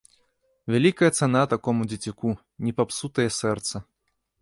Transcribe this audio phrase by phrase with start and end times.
[0.75, 2.35] Вялікая цана такому дзецюку,
[2.67, 3.75] не папсутае сэрца.